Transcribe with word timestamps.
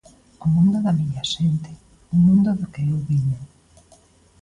O 0.43 0.47
mundo 0.55 0.77
da 0.85 0.97
miña 0.99 1.23
xente, 1.33 1.71
un 2.13 2.19
mundo 2.27 2.49
do 2.59 2.65
que 2.73 2.81
eu 2.91 2.97
veño. 3.09 3.39